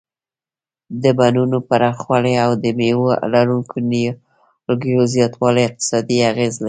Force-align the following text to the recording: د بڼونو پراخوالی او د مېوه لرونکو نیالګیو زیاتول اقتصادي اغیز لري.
د 1.03 1.05
بڼونو 1.19 1.57
پراخوالی 1.69 2.35
او 2.45 2.51
د 2.63 2.65
مېوه 2.79 3.13
لرونکو 3.33 3.75
نیالګیو 3.89 5.01
زیاتول 5.13 5.55
اقتصادي 5.67 6.17
اغیز 6.31 6.53
لري. 6.55 6.59